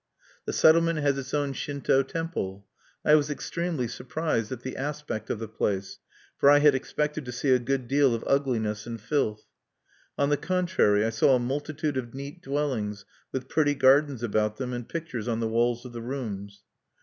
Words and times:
The 0.47 0.53
settlement 0.53 0.97
has 0.97 1.19
its 1.19 1.31
own 1.31 1.53
Shinto 1.53 2.01
temple. 2.01 2.65
I 3.05 3.13
was 3.13 3.29
extremely 3.29 3.87
surprised 3.87 4.51
at 4.51 4.61
the 4.61 4.75
aspect 4.75 5.29
of 5.29 5.37
the 5.37 5.47
place; 5.47 5.99
for 6.39 6.49
I 6.49 6.57
had 6.57 6.73
expected 6.73 7.23
to 7.25 7.31
see 7.31 7.51
a 7.51 7.59
good 7.59 7.87
deal 7.87 8.15
of 8.15 8.23
ugliness 8.25 8.87
and 8.87 8.99
filth. 8.99 9.43
On 10.17 10.29
the 10.29 10.37
contrary, 10.37 11.05
I 11.05 11.11
saw 11.11 11.35
a 11.35 11.39
multitude 11.39 11.97
of 11.97 12.15
neat 12.15 12.41
dwellings, 12.41 13.05
with 13.31 13.47
pretty 13.47 13.75
gardens 13.75 14.23
about 14.23 14.57
them, 14.57 14.73
and 14.73 14.89
pictures 14.89 15.27
on 15.27 15.39
the 15.39 15.47
walls 15.47 15.85
of 15.85 15.93
the 15.93 16.01
rooms. 16.01 16.63